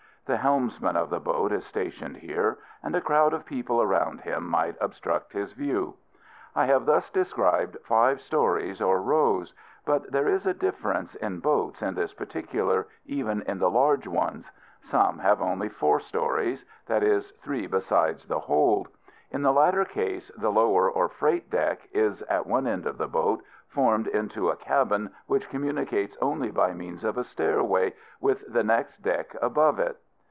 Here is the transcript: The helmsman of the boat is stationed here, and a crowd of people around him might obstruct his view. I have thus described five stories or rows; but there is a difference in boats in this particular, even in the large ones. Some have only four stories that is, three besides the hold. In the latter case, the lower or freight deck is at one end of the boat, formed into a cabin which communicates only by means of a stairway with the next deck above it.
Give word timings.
The 0.27 0.37
helmsman 0.37 0.95
of 0.95 1.09
the 1.09 1.19
boat 1.19 1.51
is 1.51 1.65
stationed 1.65 2.15
here, 2.17 2.57
and 2.81 2.95
a 2.95 3.01
crowd 3.01 3.33
of 3.33 3.45
people 3.45 3.81
around 3.81 4.21
him 4.21 4.47
might 4.47 4.77
obstruct 4.79 5.33
his 5.33 5.51
view. 5.51 5.95
I 6.55 6.67
have 6.67 6.85
thus 6.85 7.09
described 7.09 7.75
five 7.83 8.21
stories 8.21 8.81
or 8.81 9.01
rows; 9.01 9.53
but 9.83 10.09
there 10.09 10.29
is 10.29 10.45
a 10.47 10.53
difference 10.53 11.15
in 11.15 11.41
boats 11.41 11.81
in 11.81 11.95
this 11.95 12.13
particular, 12.13 12.87
even 13.05 13.41
in 13.41 13.59
the 13.59 13.69
large 13.69 14.07
ones. 14.07 14.49
Some 14.79 15.19
have 15.19 15.41
only 15.41 15.67
four 15.67 15.99
stories 15.99 16.63
that 16.85 17.03
is, 17.03 17.31
three 17.43 17.67
besides 17.67 18.25
the 18.25 18.39
hold. 18.39 18.87
In 19.31 19.41
the 19.41 19.51
latter 19.51 19.83
case, 19.83 20.31
the 20.37 20.51
lower 20.51 20.89
or 20.89 21.09
freight 21.09 21.49
deck 21.49 21.89
is 21.91 22.21
at 22.21 22.47
one 22.47 22.67
end 22.67 22.85
of 22.85 22.97
the 22.97 23.07
boat, 23.09 23.43
formed 23.67 24.07
into 24.07 24.49
a 24.49 24.55
cabin 24.55 25.09
which 25.25 25.49
communicates 25.49 26.15
only 26.21 26.51
by 26.51 26.71
means 26.73 27.03
of 27.03 27.17
a 27.17 27.23
stairway 27.25 27.93
with 28.21 28.43
the 28.47 28.63
next 28.63 29.01
deck 29.01 29.35
above 29.41 29.77
it. 29.77 29.97